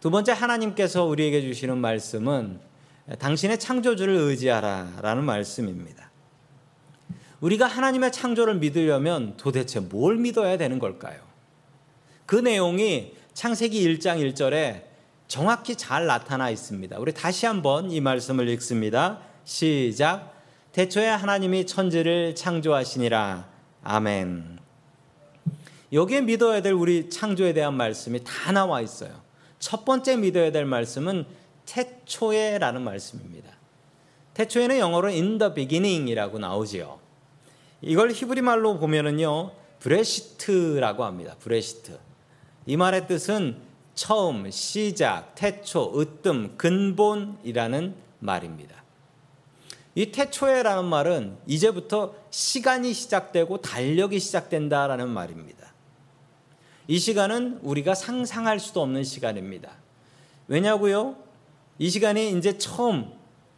두 0.00 0.10
번째 0.10 0.32
하나님께서 0.32 1.04
우리에게 1.04 1.42
주시는 1.42 1.78
말씀은 1.78 2.58
당신의 3.18 3.58
창조주를 3.58 4.14
의지하라라는 4.14 5.22
말씀입니다. 5.22 6.10
우리가 7.40 7.66
하나님의 7.66 8.10
창조를 8.10 8.56
믿으려면 8.56 9.36
도대체 9.36 9.78
뭘 9.78 10.16
믿어야 10.16 10.56
되는 10.56 10.78
걸까요? 10.78 11.20
그 12.26 12.36
내용이 12.36 13.14
창세기 13.32 13.86
1장 13.86 14.18
1절에 14.34 14.82
정확히 15.28 15.76
잘 15.76 16.06
나타나 16.06 16.50
있습니다. 16.50 16.98
우리 16.98 17.12
다시 17.12 17.46
한번 17.46 17.90
이 17.90 18.00
말씀을 18.00 18.48
읽습니다. 18.50 19.20
시작. 19.44 20.34
대초에 20.72 21.06
하나님이 21.06 21.66
천지를 21.66 22.34
창조하시니라. 22.34 23.46
아멘. 23.84 24.63
여기에 25.94 26.22
믿어야 26.22 26.60
될 26.60 26.72
우리 26.72 27.08
창조에 27.08 27.52
대한 27.52 27.74
말씀이 27.74 28.22
다 28.24 28.50
나와 28.50 28.80
있어요. 28.80 29.22
첫 29.60 29.84
번째 29.84 30.16
믿어야 30.16 30.50
될 30.50 30.64
말씀은 30.64 31.24
태초에라는 31.66 32.82
말씀입니다. 32.82 33.50
태초에는 34.34 34.78
영어로 34.78 35.08
in 35.08 35.38
the 35.38 35.54
beginning이라고 35.54 36.40
나오지요. 36.40 36.98
이걸 37.80 38.10
히브리 38.10 38.42
말로 38.42 38.78
보면은요, 38.78 39.52
בראשית라고 39.78 41.04
합니다. 41.04 41.36
בראשית. 41.38 41.96
이 42.66 42.76
말의 42.76 43.06
뜻은 43.06 43.56
처음, 43.94 44.50
시작, 44.50 45.36
태초, 45.36 45.92
으뜸, 46.00 46.56
근본이라는 46.56 47.94
말입니다. 48.18 48.82
이 49.94 50.10
태초에라는 50.10 50.86
말은 50.86 51.36
이제부터 51.46 52.16
시간이 52.30 52.92
시작되고 52.92 53.58
달력이 53.58 54.18
시작된다라는 54.18 55.08
말입니다. 55.08 55.63
이 56.86 56.98
시간은 56.98 57.60
우리가 57.62 57.94
상상할 57.94 58.60
수도 58.60 58.82
없는 58.82 59.04
시간입니다. 59.04 59.72
왜냐고요? 60.48 61.16
이 61.78 61.88
시간이 61.88 62.36
이제 62.36 62.58
처음 62.58 63.10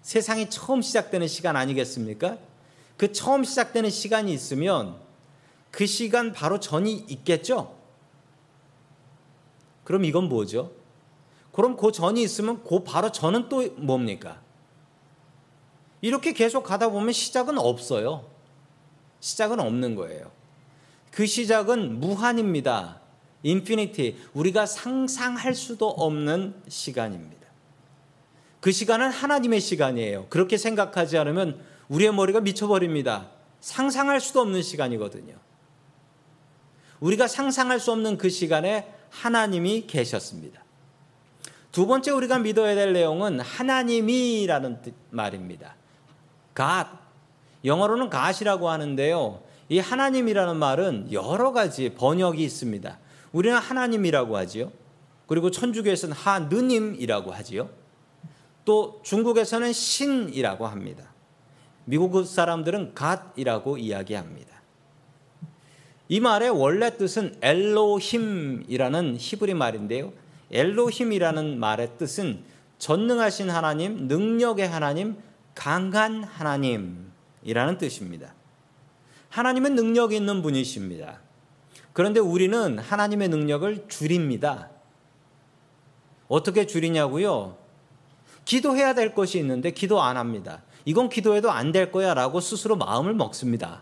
세상이 0.02 0.48
처음 0.48 0.80
시작되는 0.80 1.26
시간 1.26 1.56
아니겠습니까? 1.56 2.38
그 2.96 3.12
처음 3.12 3.42
시작되는 3.42 3.90
시간이 3.90 4.32
있으면 4.32 4.96
그 5.72 5.86
시간 5.86 6.32
바로 6.32 6.60
전이 6.60 7.04
있겠죠? 7.08 7.76
그럼 9.82 10.04
이건 10.04 10.28
뭐죠? 10.28 10.70
그럼 11.52 11.76
그 11.76 11.90
전이 11.90 12.22
있으면 12.22 12.62
그 12.62 12.84
바로 12.84 13.10
전은 13.10 13.48
또 13.48 13.68
뭡니까? 13.76 14.40
이렇게 16.00 16.32
계속 16.32 16.62
가다 16.62 16.90
보면 16.90 17.12
시작은 17.12 17.58
없어요. 17.58 18.24
시작은 19.18 19.58
없는 19.58 19.96
거예요. 19.96 20.30
그 21.10 21.26
시작은 21.26 21.98
무한입니다. 21.98 23.00
infinity. 23.42 24.16
우리가 24.34 24.66
상상할 24.66 25.54
수도 25.54 25.88
없는 25.88 26.54
시간입니다. 26.68 27.46
그 28.60 28.72
시간은 28.72 29.10
하나님의 29.10 29.60
시간이에요. 29.60 30.26
그렇게 30.28 30.56
생각하지 30.56 31.18
않으면 31.18 31.60
우리의 31.88 32.12
머리가 32.12 32.40
미쳐버립니다. 32.40 33.28
상상할 33.60 34.20
수도 34.20 34.40
없는 34.40 34.62
시간이거든요. 34.62 35.34
우리가 37.00 37.28
상상할 37.28 37.78
수 37.78 37.92
없는 37.92 38.18
그 38.18 38.28
시간에 38.30 38.92
하나님이 39.10 39.86
계셨습니다. 39.86 40.64
두 41.72 41.86
번째 41.86 42.10
우리가 42.12 42.38
믿어야 42.38 42.74
될 42.74 42.92
내용은 42.92 43.40
하나님이라는 43.40 44.82
말입니다. 45.10 45.76
God. 46.56 46.90
영어로는 47.64 48.10
God이라고 48.10 48.70
하는데요. 48.70 49.42
이 49.68 49.78
하나님이라는 49.78 50.56
말은 50.56 51.12
여러 51.12 51.52
가지 51.52 51.90
번역이 51.94 52.42
있습니다. 52.42 52.98
우리는 53.36 53.58
하나님이라고 53.58 54.34
하지요. 54.38 54.72
그리고 55.26 55.50
천주교에서는 55.50 56.16
하느님이라고 56.16 57.32
하지요. 57.32 57.68
또 58.64 59.02
중국에서는 59.04 59.74
신이라고 59.74 60.66
합니다. 60.66 61.12
미국 61.84 62.24
사람들은 62.24 62.94
갓이라고 62.94 63.76
이야기합니다. 63.76 64.56
이 66.08 66.18
말의 66.18 66.48
원래 66.48 66.96
뜻은 66.96 67.36
엘로힘이라는 67.42 69.16
히브리 69.18 69.52
말인데요. 69.52 70.14
엘로힘이라는 70.50 71.60
말의 71.60 71.98
뜻은 71.98 72.42
전능하신 72.78 73.50
하나님, 73.50 74.08
능력의 74.08 74.66
하나님, 74.66 75.16
강한 75.54 76.24
하나님이라는 76.24 77.76
뜻입니다. 77.76 78.32
하나님은 79.28 79.74
능력 79.74 80.14
있는 80.14 80.40
분이십니다. 80.40 81.25
그런데 81.96 82.20
우리는 82.20 82.78
하나님의 82.78 83.30
능력을 83.30 83.86
줄입니다. 83.88 84.68
어떻게 86.28 86.66
줄이냐고요? 86.66 87.56
기도해야 88.44 88.92
될 88.92 89.14
것이 89.14 89.38
있는데 89.38 89.70
기도 89.70 90.02
안 90.02 90.18
합니다. 90.18 90.62
이건 90.84 91.08
기도해도 91.08 91.50
안 91.50 91.72
될 91.72 91.90
거야 91.90 92.12
라고 92.12 92.40
스스로 92.40 92.76
마음을 92.76 93.14
먹습니다. 93.14 93.80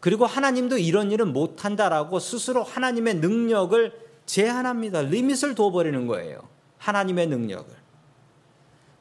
그리고 0.00 0.26
하나님도 0.26 0.78
이런 0.78 1.12
일은 1.12 1.32
못한다라고 1.32 2.18
스스로 2.18 2.64
하나님의 2.64 3.14
능력을 3.18 3.92
제한합니다. 4.26 5.02
리밋을 5.02 5.54
둬버리는 5.54 6.08
거예요. 6.08 6.40
하나님의 6.78 7.28
능력을. 7.28 7.72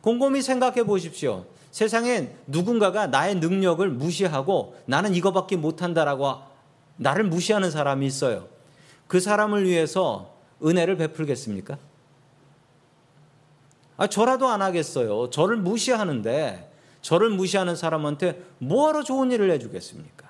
곰곰이 0.01 0.43
생각해 0.43 0.83
보십시오. 0.83 1.47
세상에 1.71 2.35
누군가가 2.45 3.07
나의 3.07 3.33
능력을 3.37 3.89
무시하고 3.89 4.75
나는 4.85 5.15
이거밖에 5.15 5.55
못한다라고 5.55 6.53
나를 6.97 7.25
무시하는 7.25 7.71
사람이 7.71 8.05
있어요. 8.05 8.47
그 9.07 9.19
사람을 9.19 9.65
위해서 9.65 10.35
은혜를 10.63 10.97
베풀겠습니까? 10.97 11.77
아, 13.97 14.07
저라도 14.07 14.47
안 14.47 14.61
하겠어요. 14.61 15.29
저를 15.29 15.57
무시하는데 15.57 16.71
저를 17.01 17.29
무시하는 17.29 17.75
사람한테 17.75 18.43
뭐하러 18.57 19.03
좋은 19.03 19.31
일을 19.31 19.51
해주겠습니까? 19.51 20.29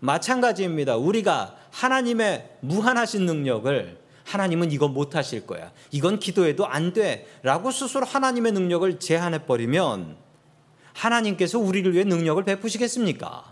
마찬가지입니다. 0.00 0.96
우리가 0.96 1.56
하나님의 1.70 2.56
무한하신 2.60 3.26
능력을 3.26 4.00
하나님은 4.24 4.72
이거 4.72 4.88
못 4.88 5.14
하실 5.14 5.46
거야. 5.46 5.72
이건 5.90 6.18
기도해도 6.18 6.66
안 6.66 6.92
돼. 6.92 7.26
라고 7.42 7.70
스스로 7.70 8.06
하나님의 8.06 8.52
능력을 8.52 8.98
제한해 8.98 9.46
버리면 9.46 10.16
하나님께서 10.94 11.58
우리를 11.58 11.92
위해 11.92 12.04
능력을 12.04 12.42
베푸시겠습니까? 12.44 13.51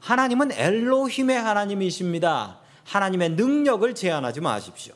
하나님은 0.00 0.52
엘로힘의 0.52 1.40
하나님이십니다. 1.40 2.58
하나님의 2.84 3.30
능력을 3.30 3.94
제한하지 3.94 4.40
마십시오. 4.40 4.94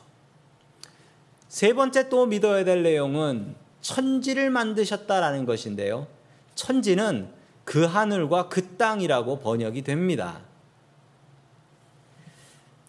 세 1.47 1.73
번째 1.73 2.09
또 2.09 2.25
믿어야 2.25 2.65
될 2.65 2.83
내용은 2.83 3.55
천지를 3.81 4.49
만드셨다라는 4.49 5.45
것인데요. 5.45 6.07
천지는 6.55 7.29
그 7.63 7.85
하늘과 7.85 8.49
그 8.49 8.75
땅이라고 8.77 9.39
번역이 9.39 9.83
됩니다. 9.83 10.41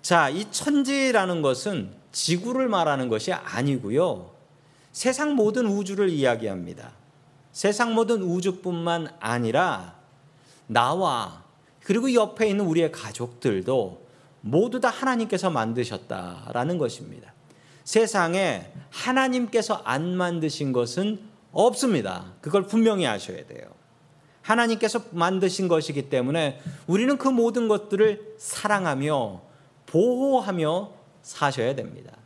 자, 0.02 0.28
이 0.28 0.50
천지라는 0.50 1.42
것은 1.42 1.92
지구를 2.12 2.68
말하는 2.68 3.08
것이 3.08 3.32
아니고요. 3.32 4.30
세상 4.92 5.34
모든 5.34 5.66
우주를 5.66 6.08
이야기합니다. 6.08 6.92
세상 7.52 7.94
모든 7.94 8.22
우주뿐만 8.22 9.08
아니라 9.20 9.96
나와 10.66 11.45
그리고 11.86 12.12
옆에 12.12 12.48
있는 12.48 12.64
우리의 12.64 12.90
가족들도 12.90 14.06
모두 14.40 14.80
다 14.80 14.88
하나님께서 14.88 15.50
만드셨다라는 15.50 16.78
것입니다. 16.78 17.32
세상에 17.84 18.72
하나님께서 18.90 19.82
안 19.84 20.16
만드신 20.16 20.72
것은 20.72 21.20
없습니다. 21.52 22.32
그걸 22.40 22.66
분명히 22.66 23.06
아셔야 23.06 23.46
돼요. 23.46 23.68
하나님께서 24.42 25.02
만드신 25.12 25.68
것이기 25.68 26.10
때문에 26.10 26.60
우리는 26.88 27.16
그 27.18 27.28
모든 27.28 27.68
것들을 27.68 28.34
사랑하며 28.36 29.42
보호하며 29.86 30.92
사셔야 31.22 31.76
됩니다. 31.76 32.16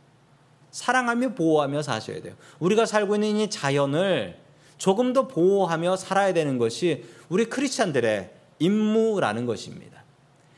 사랑하며 0.71 1.35
보호하며 1.35 1.83
사셔야 1.83 2.19
돼요. 2.23 2.33
우리가 2.57 2.87
살고 2.87 3.13
있는 3.13 3.37
이 3.37 3.49
자연을 3.51 4.39
조금 4.79 5.13
더 5.13 5.27
보호하며 5.27 5.97
살아야 5.97 6.33
되는 6.33 6.57
것이 6.57 7.05
우리 7.29 7.45
크리스찬들의 7.45 8.40
임무라는 8.61 9.45
것입니다. 9.45 10.03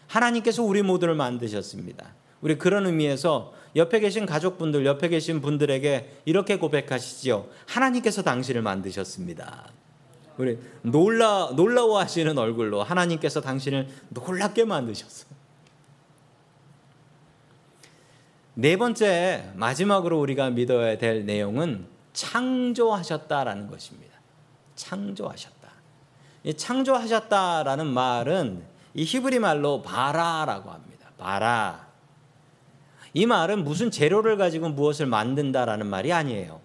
하나님께서 0.08 0.62
우리 0.62 0.82
모두를 0.82 1.16
만드셨습니다. 1.16 2.14
우리 2.42 2.58
그런 2.58 2.86
의미에서 2.86 3.54
옆에 3.76 4.00
계신 4.00 4.26
가족분들, 4.26 4.86
옆에 4.86 5.08
계신 5.08 5.42
분들에게 5.42 6.22
이렇게 6.26 6.58
고백하시지요. 6.58 7.48
하나님께서 7.66 8.22
당신을 8.22 8.62
만드셨습니다. 8.62 9.72
우리 10.38 10.60
놀라 10.82 11.52
놀라워하시는 11.56 12.38
얼굴로 12.38 12.84
하나님께서 12.84 13.42
당신을 13.42 13.88
놀랍게 14.10 14.66
만드셨어요. 14.66 15.34
네 18.56 18.78
번째 18.78 19.52
마지막으로 19.56 20.20
우리가 20.20 20.50
믿어야 20.52 20.98
될 20.98 21.26
내용은 21.26 21.88
창조하셨다라는 22.14 23.68
것입니다. 23.68 24.14
창조하셨다. 24.76 25.53
이 26.44 26.54
창조하셨다라는 26.54 27.88
말은 27.88 28.64
이 28.94 29.04
히브리 29.04 29.40
말로 29.40 29.82
바라라고 29.82 30.72
합니다. 30.72 31.08
바라. 31.18 31.88
이 33.14 33.26
말은 33.26 33.64
무슨 33.64 33.92
재료를 33.92 34.38
가지고 34.38 34.70
무엇을 34.70 35.06
만든다라는 35.06 35.88
말이 35.88 36.12
아니에요. 36.12 36.62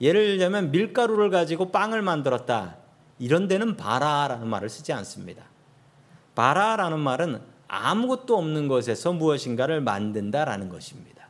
예를 0.00 0.26
들자면 0.26 0.70
밀가루를 0.70 1.30
가지고 1.30 1.72
빵을 1.72 2.02
만들었다. 2.02 2.76
이런 3.18 3.48
데는 3.48 3.76
바라라는 3.76 4.46
말을 4.46 4.68
쓰지 4.68 4.92
않습니다. 4.92 5.44
바라라는 6.34 7.00
말은 7.00 7.40
아무것도 7.66 8.36
없는 8.36 8.68
것에서 8.68 9.12
무엇인가를 9.12 9.80
만든다라는 9.80 10.68
것입니다. 10.68 11.28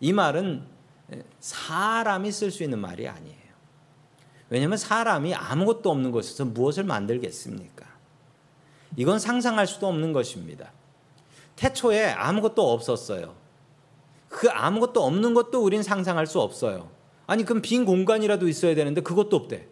이 0.00 0.12
말은 0.12 0.64
사람이 1.40 2.30
쓸 2.30 2.50
수 2.50 2.62
있는 2.62 2.78
말이 2.78 3.08
아니에요. 3.08 3.41
왜냐하면 4.52 4.76
사람이 4.76 5.34
아무것도 5.34 5.90
없는 5.90 6.10
것에서 6.10 6.44
무엇을 6.44 6.84
만들겠습니까? 6.84 7.86
이건 8.96 9.18
상상할 9.18 9.66
수도 9.66 9.88
없는 9.88 10.12
것입니다. 10.12 10.72
태초에 11.56 12.10
아무것도 12.10 12.70
없었어요. 12.70 13.34
그 14.28 14.50
아무것도 14.50 15.02
없는 15.02 15.32
것도 15.32 15.64
우린 15.64 15.82
상상할 15.82 16.26
수 16.26 16.38
없어요. 16.38 16.90
아니 17.26 17.46
그럼 17.46 17.62
빈 17.62 17.86
공간이라도 17.86 18.46
있어야 18.46 18.74
되는데 18.74 19.00
그것도 19.00 19.34
없대. 19.36 19.68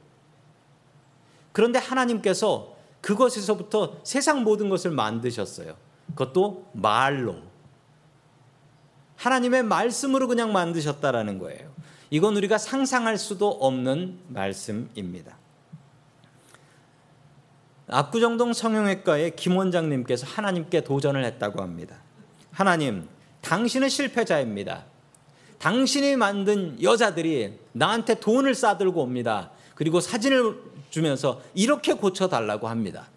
그런데 1.52 1.78
하나님께서 1.78 2.74
그것에서부터 3.02 4.00
세상 4.02 4.44
모든 4.44 4.70
것을 4.70 4.92
만드셨어요. 4.92 5.76
그것도 6.12 6.70
말로. 6.72 7.36
하나님의 9.16 9.62
말씀으로 9.64 10.26
그냥 10.26 10.54
만드셨다라는 10.54 11.38
거예요. 11.38 11.69
이건 12.10 12.36
우리가 12.36 12.58
상상할 12.58 13.18
수도 13.18 13.48
없는 13.48 14.18
말씀입니다. 14.28 15.38
압구정동 17.86 18.52
성형외과의 18.52 19.36
김 19.36 19.56
원장님께서 19.56 20.26
하나님께 20.26 20.82
도전을 20.82 21.24
했다고 21.24 21.62
합니다. 21.62 21.96
하나님, 22.50 23.08
당신은 23.40 23.88
실패자입니다. 23.88 24.84
당신이 25.58 26.16
만든 26.16 26.80
여자들이 26.82 27.58
나한테 27.72 28.18
돈을 28.18 28.54
싸들고 28.54 29.02
옵니다. 29.02 29.50
그리고 29.74 30.00
사진을 30.00 30.56
주면서 30.90 31.40
이렇게 31.54 31.94
고쳐달라고 31.94 32.68
합니다. 32.68 33.08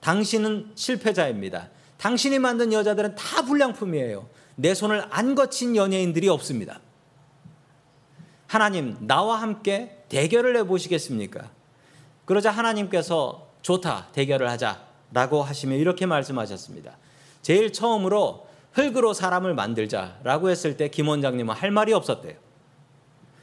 당신은 0.00 0.72
실패자입니다. 0.74 1.70
당신이 1.96 2.38
만든 2.38 2.72
여자들은 2.72 3.16
다 3.16 3.42
불량품이에요. 3.42 4.28
내 4.56 4.74
손을 4.74 5.04
안 5.10 5.34
거친 5.34 5.76
연예인들이 5.76 6.28
없습니다. 6.28 6.80
하나님, 8.48 8.96
나와 9.06 9.40
함께 9.40 10.02
대결을 10.08 10.56
해 10.56 10.64
보시겠습니까? 10.64 11.50
그러자 12.24 12.50
하나님께서 12.50 13.46
좋다, 13.62 14.08
대결을 14.12 14.50
하자. 14.50 14.88
라고 15.12 15.42
하시며 15.42 15.76
이렇게 15.76 16.06
말씀하셨습니다. 16.06 16.96
제일 17.40 17.72
처음으로 17.72 18.46
흙으로 18.72 19.14
사람을 19.14 19.54
만들자라고 19.54 20.50
했을 20.50 20.76
때 20.76 20.88
김 20.88 21.08
원장님은 21.08 21.54
할 21.54 21.70
말이 21.70 21.92
없었대요. 21.92 22.34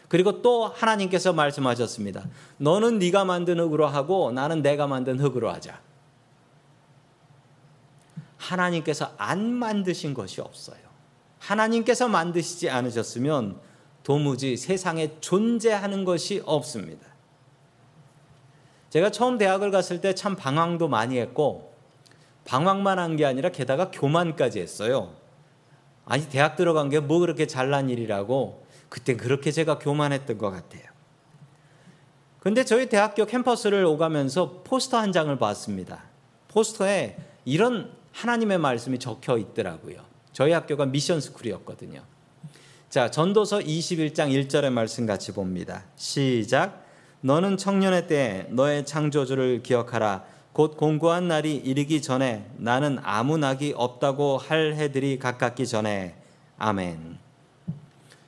그리고 0.08 0.42
또 0.42 0.68
하나님께서 0.68 1.34
말씀하셨습니다. 1.34 2.28
너는 2.58 3.00
네가 3.00 3.26
만든 3.26 3.60
흙으로 3.60 3.88
하고 3.88 4.32
나는 4.32 4.62
내가 4.62 4.86
만든 4.86 5.20
흙으로 5.20 5.52
하자. 5.52 5.80
하나님께서 8.38 9.14
안 9.18 9.52
만드신 9.52 10.14
것이 10.14 10.42
없어요. 10.42 10.78
하나님께서 11.40 12.08
만드시지 12.08 12.70
않으셨으면 12.70 13.60
도무지 14.06 14.56
세상에 14.56 15.20
존재하는 15.20 16.06
것이 16.06 16.42
없습니다. 16.46 17.08
제가 18.92 19.10
처음 19.10 19.38
대학을 19.40 19.72
갔을 19.72 20.00
때 20.00 20.14
참 20.14 20.36
방황도 20.36 20.88
많이 20.88 21.18
했고 21.18 21.74
방황만 22.46 23.00
한 23.00 23.18
게 23.18 23.26
아니라 23.26 23.50
게다가 23.50 23.90
교만까지 23.92 24.60
했어요. 24.62 25.16
아니 26.06 26.30
대학 26.30 26.56
들어간 26.56 26.90
게 26.90 27.00
뭐 27.00 27.20
그렇게 27.20 27.48
잘난 27.48 27.90
일이라고 27.90 28.64
그때 28.90 29.16
그렇게 29.18 29.52
제가 29.52 29.80
교만했던 29.80 30.38
것 30.38 30.52
같아요. 30.52 30.84
근데 32.40 32.64
저희 32.64 32.88
대학교 32.88 33.26
캠퍼스를 33.26 33.84
오가면서 33.86 34.62
포스터 34.64 34.98
한 34.98 35.12
장을 35.14 35.36
봤습니다. 35.36 36.04
포스터에 36.50 37.18
이런 37.44 37.92
하나님의 38.12 38.60
말씀이 38.60 39.00
적혀 39.00 39.40
있더라고요. 39.40 39.98
저희 40.32 40.52
학교가 40.52 40.86
미션 40.86 41.22
스쿨이었거든요. 41.22 42.04
자, 42.96 43.12
전도서 43.12 43.60
21장 43.60 44.30
1절의 44.30 44.70
말씀 44.70 45.06
같이 45.06 45.34
봅니다. 45.34 45.84
시작. 45.98 46.86
너는 47.20 47.58
청년의 47.58 48.08
때 48.08 48.48
너의 48.52 48.86
창조주를 48.86 49.64
기억하라. 49.64 50.24
곧 50.54 50.78
공고한 50.78 51.28
날이 51.28 51.58
이르기 51.58 52.02
전에 52.02 52.50
나는 52.56 52.98
아무 53.04 53.38
낙이 53.38 53.74
없다고 53.76 54.38
할 54.38 54.76
해들이 54.76 55.20
가깝기 55.20 55.68
전에 55.68 56.16
아멘. 56.58 57.18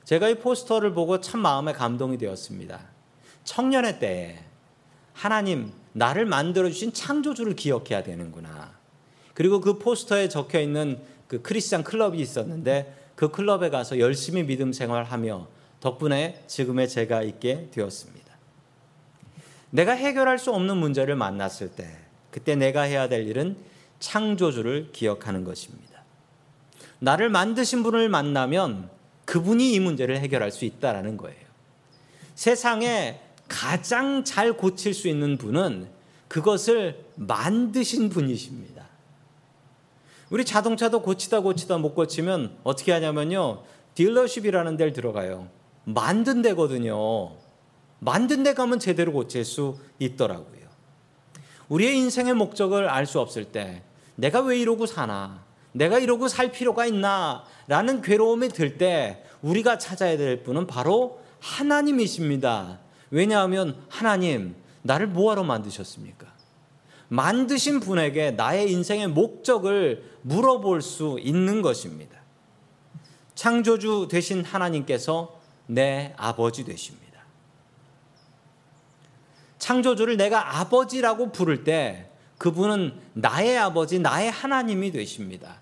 제가 0.04 0.28
이 0.28 0.34
포스터를 0.34 0.92
보고 0.92 1.18
참 1.22 1.40
마음에 1.40 1.72
감동이 1.72 2.18
되었습니다. 2.18 2.78
청년의 3.44 4.00
때에 4.00 4.38
하나님 5.14 5.72
나를 5.94 6.26
만들어 6.26 6.68
주신 6.68 6.92
창조주를 6.92 7.56
기억해야 7.56 8.02
되는구나. 8.02 8.72
그리고 9.32 9.62
그 9.62 9.78
포스터에 9.78 10.28
적혀 10.28 10.60
있는 10.60 11.00
그 11.26 11.40
크리스찬 11.40 11.84
클럽이 11.84 12.20
있었는데 12.20 12.97
그 13.18 13.32
클럽에 13.32 13.68
가서 13.70 13.98
열심히 13.98 14.44
믿음 14.44 14.72
생활하며 14.72 15.48
덕분에 15.80 16.44
지금의 16.46 16.88
제가 16.88 17.22
있게 17.22 17.66
되었습니다. 17.72 18.32
내가 19.70 19.90
해결할 19.90 20.38
수 20.38 20.52
없는 20.52 20.76
문제를 20.76 21.16
만났을 21.16 21.68
때 21.68 21.98
그때 22.30 22.54
내가 22.54 22.82
해야 22.82 23.08
될 23.08 23.26
일은 23.26 23.56
창조주를 23.98 24.90
기억하는 24.92 25.42
것입니다. 25.42 26.04
나를 27.00 27.28
만드신 27.28 27.82
분을 27.82 28.08
만나면 28.08 28.88
그분이 29.24 29.72
이 29.72 29.80
문제를 29.80 30.20
해결할 30.20 30.52
수 30.52 30.64
있다라는 30.64 31.16
거예요. 31.16 31.40
세상에 32.36 33.18
가장 33.48 34.22
잘 34.22 34.52
고칠 34.52 34.94
수 34.94 35.08
있는 35.08 35.38
분은 35.38 35.88
그것을 36.28 37.04
만드신 37.16 38.10
분이십니다. 38.10 38.77
우리 40.30 40.44
자동차도 40.44 41.02
고치다 41.02 41.40
고치다 41.40 41.78
못 41.78 41.94
고치면 41.94 42.58
어떻게 42.64 42.92
하냐면요. 42.92 43.62
딜러십이라는 43.94 44.76
데를 44.76 44.92
들어가요. 44.92 45.48
만든 45.84 46.42
데거든요. 46.42 47.32
만든 47.98 48.42
데 48.42 48.54
가면 48.54 48.78
제대로 48.78 49.12
고칠 49.12 49.44
수 49.44 49.76
있더라고요. 49.98 50.68
우리의 51.68 51.96
인생의 51.98 52.34
목적을 52.34 52.88
알 52.88 53.06
수 53.06 53.20
없을 53.20 53.44
때 53.44 53.82
내가 54.14 54.40
왜 54.40 54.58
이러고 54.58 54.86
사나? 54.86 55.42
내가 55.72 55.98
이러고 55.98 56.28
살 56.28 56.50
필요가 56.52 56.86
있나? 56.86 57.44
라는 57.66 58.00
괴로움이 58.02 58.48
들 58.48 58.78
때 58.78 59.24
우리가 59.42 59.78
찾아야 59.78 60.16
될 60.16 60.42
분은 60.42 60.66
바로 60.66 61.20
하나님이십니다. 61.40 62.78
왜냐하면 63.10 63.76
하나님, 63.88 64.56
나를 64.82 65.06
뭐하러 65.06 65.44
만드셨습니까? 65.44 66.26
만드신 67.08 67.80
분에게 67.80 68.32
나의 68.32 68.70
인생의 68.70 69.08
목적을 69.08 70.04
물어볼 70.22 70.82
수 70.82 71.18
있는 71.20 71.62
것입니다. 71.62 72.18
창조주 73.34 74.08
되신 74.10 74.44
하나님께서 74.44 75.38
내 75.66 76.12
아버지 76.16 76.64
되십니다. 76.64 77.08
창조주를 79.58 80.16
내가 80.16 80.58
아버지라고 80.60 81.32
부를 81.32 81.64
때 81.64 82.10
그분은 82.38 82.98
나의 83.14 83.58
아버지, 83.58 83.98
나의 83.98 84.30
하나님이 84.30 84.92
되십니다. 84.92 85.60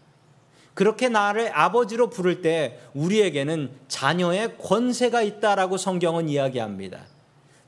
그렇게 0.75 1.09
나를 1.09 1.51
아버지로 1.55 2.11
부를 2.11 2.43
때 2.43 2.79
우리에게는 2.93 3.71
자녀의 3.89 4.59
권세가 4.59 5.23
있다라고 5.23 5.79
성경은 5.79 6.29
이야기합니다. 6.29 7.01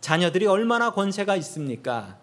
자녀들이 0.02 0.46
얼마나 0.46 0.92
권세가 0.92 1.36
있습니까? 1.36 2.18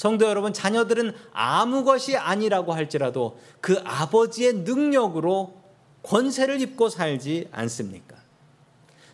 성도 0.00 0.24
여러분, 0.24 0.54
자녀들은 0.54 1.12
아무 1.30 1.84
것이 1.84 2.16
아니라고 2.16 2.72
할지라도 2.72 3.38
그 3.60 3.82
아버지의 3.84 4.54
능력으로 4.54 5.60
권세를 6.04 6.62
입고 6.62 6.88
살지 6.88 7.48
않습니까? 7.52 8.16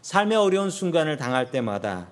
삶의 0.03 0.39
어려운 0.39 0.71
순간을 0.71 1.17
당할 1.17 1.51
때마다 1.51 2.07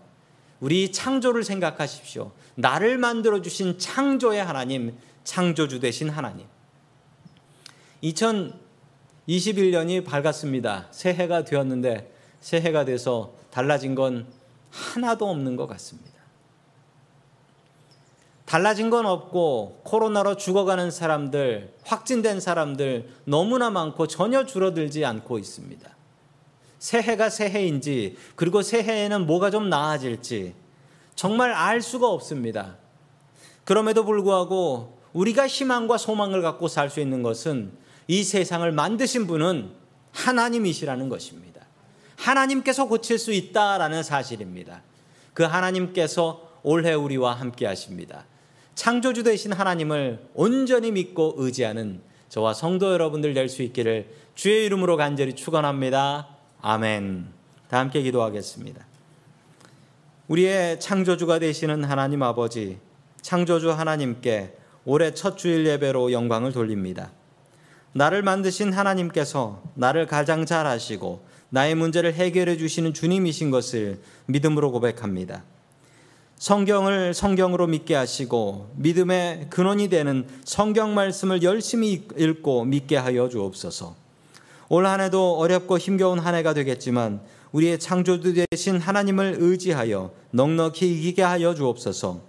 우리 0.58 0.90
창조를 0.90 1.44
생각하십시오. 1.44 2.32
나를 2.56 2.98
만들어 2.98 3.40
주신 3.42 3.78
창조의 3.78 4.42
하나님, 4.42 4.98
창조주 5.22 5.78
되신 5.78 6.10
하나님. 6.10 6.48
2021년이 8.02 10.04
밝았습니다. 10.04 10.88
새해가 10.90 11.44
되었는데 11.44 12.12
새해가 12.40 12.86
돼서 12.86 13.34
달라진 13.52 13.94
건 13.94 14.26
하나도 14.72 15.30
없는 15.30 15.54
것 15.54 15.68
같습니다. 15.68 16.13
달라진 18.54 18.88
건 18.88 19.04
없고 19.04 19.80
코로나로 19.82 20.36
죽어가는 20.36 20.92
사람들, 20.92 21.74
확진된 21.82 22.38
사람들 22.38 23.08
너무나 23.24 23.68
많고 23.68 24.06
전혀 24.06 24.46
줄어들지 24.46 25.04
않고 25.04 25.40
있습니다. 25.40 25.90
새해가 26.78 27.30
새해인지 27.30 28.16
그리고 28.36 28.62
새해에는 28.62 29.26
뭐가 29.26 29.50
좀 29.50 29.68
나아질지 29.68 30.54
정말 31.16 31.52
알 31.52 31.82
수가 31.82 32.08
없습니다. 32.08 32.76
그럼에도 33.64 34.04
불구하고 34.04 35.00
우리가 35.14 35.48
희망과 35.48 35.98
소망을 35.98 36.40
갖고 36.40 36.68
살 36.68 36.90
수 36.90 37.00
있는 37.00 37.24
것은 37.24 37.72
이 38.06 38.22
세상을 38.22 38.70
만드신 38.70 39.26
분은 39.26 39.72
하나님이시라는 40.12 41.08
것입니다. 41.08 41.62
하나님께서 42.14 42.84
고칠 42.86 43.18
수 43.18 43.32
있다라는 43.32 44.04
사실입니다. 44.04 44.82
그 45.32 45.42
하나님께서 45.42 46.52
올해 46.62 46.94
우리와 46.94 47.34
함께 47.34 47.66
하십니다. 47.66 48.26
창조주 48.74 49.22
되신 49.22 49.52
하나님을 49.52 50.26
온전히 50.34 50.90
믿고 50.92 51.34
의지하는 51.36 52.00
저와 52.28 52.54
성도 52.54 52.92
여러분들 52.92 53.34
될 53.34 53.48
수 53.48 53.62
있기를 53.62 54.08
주의 54.34 54.66
이름으로 54.66 54.96
간절히 54.96 55.34
축원합니다. 55.34 56.28
아멘. 56.60 57.26
다 57.68 57.78
함께 57.78 58.02
기도하겠습니다. 58.02 58.84
우리의 60.26 60.80
창조주가 60.80 61.38
되시는 61.38 61.84
하나님 61.84 62.22
아버지, 62.22 62.78
창조주 63.22 63.70
하나님께 63.70 64.56
올해 64.84 65.14
첫 65.14 65.38
주일 65.38 65.66
예배로 65.66 66.12
영광을 66.12 66.52
돌립니다. 66.52 67.12
나를 67.92 68.22
만드신 68.22 68.72
하나님께서 68.72 69.62
나를 69.74 70.06
가장 70.06 70.46
잘 70.46 70.66
아시고 70.66 71.24
나의 71.50 71.76
문제를 71.76 72.14
해결해 72.14 72.56
주시는 72.56 72.92
주님이신 72.92 73.50
것을 73.52 74.00
믿음으로 74.26 74.72
고백합니다. 74.72 75.44
성경을 76.38 77.14
성경으로 77.14 77.66
믿게 77.66 77.94
하시고 77.94 78.70
믿음의 78.76 79.46
근원이 79.50 79.88
되는 79.88 80.26
성경 80.44 80.94
말씀을 80.94 81.42
열심히 81.42 82.06
읽고 82.16 82.64
믿게 82.64 82.96
하여 82.96 83.28
주옵소서. 83.28 83.94
올 84.68 84.86
한 84.86 85.00
해도 85.00 85.36
어렵고 85.38 85.78
힘겨운 85.78 86.18
한 86.18 86.34
해가 86.34 86.54
되겠지만 86.54 87.20
우리의 87.52 87.78
창조주 87.78 88.34
되신 88.50 88.78
하나님을 88.78 89.36
의지하여 89.38 90.10
넉넉히 90.32 90.92
이기게 90.92 91.22
하여 91.22 91.54
주옵소서. 91.54 92.20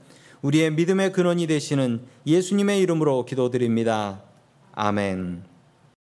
우리의 0.44 0.72
믿음의 0.72 1.12
근원이 1.12 1.48
되시는 1.48 2.02
예수님의 2.28 2.80
이름으로 2.82 3.26
기도드립니다. 3.26 4.22
아멘. 4.74 5.55